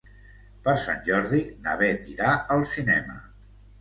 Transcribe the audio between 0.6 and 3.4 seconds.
Per Sant Jordi na Bet irà al cinema.